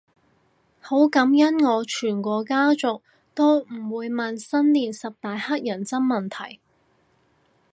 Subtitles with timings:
[0.79, 3.03] 好感恩我全個家族
[3.35, 6.59] 都唔會問新年十大乞人憎問題